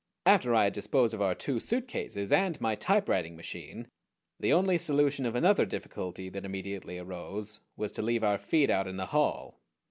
[0.25, 3.87] After I had disposed of our two suitcases and my typewriting machine
[4.39, 8.87] the only solution of another difficulty that immediately arose was to leave our feet out
[8.87, 9.59] in the hall.